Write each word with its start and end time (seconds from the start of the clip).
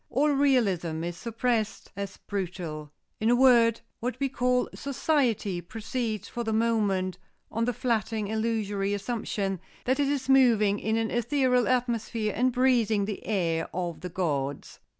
All 0.09 0.29
realism 0.31 1.03
is 1.03 1.15
suppressed 1.15 1.91
as 1.95 2.17
brutal. 2.17 2.91
In 3.19 3.29
a 3.29 3.35
word, 3.35 3.81
what 3.99 4.19
we 4.19 4.29
call 4.29 4.67
'society' 4.73 5.61
proceeds 5.61 6.27
for 6.27 6.43
the 6.43 6.51
moment 6.51 7.19
on 7.51 7.65
the 7.65 7.71
flattering 7.71 8.27
illusory 8.27 8.95
assumption 8.95 9.59
that 9.85 9.99
it 9.99 10.07
is 10.07 10.27
moving 10.27 10.79
in 10.79 10.97
an 10.97 11.11
ethereal 11.11 11.67
atmosphere 11.67 12.33
and 12.35 12.51
breathing 12.51 13.05
the 13.05 13.23
air 13.27 13.69
of 13.75 14.01
the 14.01 14.09
gods. 14.09 14.79